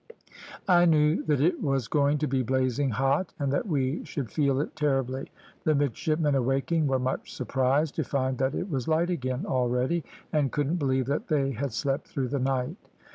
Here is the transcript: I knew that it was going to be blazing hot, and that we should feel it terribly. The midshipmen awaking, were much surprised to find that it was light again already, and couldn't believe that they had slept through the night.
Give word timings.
I 0.67 0.85
knew 0.85 1.21
that 1.25 1.39
it 1.39 1.61
was 1.61 1.87
going 1.87 2.17
to 2.17 2.27
be 2.27 2.41
blazing 2.41 2.89
hot, 2.89 3.35
and 3.37 3.51
that 3.53 3.67
we 3.67 4.03
should 4.03 4.31
feel 4.31 4.59
it 4.59 4.75
terribly. 4.75 5.29
The 5.63 5.75
midshipmen 5.75 6.33
awaking, 6.33 6.87
were 6.87 6.97
much 6.97 7.31
surprised 7.35 7.93
to 7.97 8.03
find 8.03 8.39
that 8.39 8.55
it 8.55 8.67
was 8.67 8.87
light 8.87 9.11
again 9.11 9.45
already, 9.45 10.03
and 10.33 10.51
couldn't 10.51 10.77
believe 10.77 11.05
that 11.05 11.27
they 11.27 11.51
had 11.51 11.71
slept 11.71 12.07
through 12.07 12.29
the 12.29 12.39
night. 12.39 12.77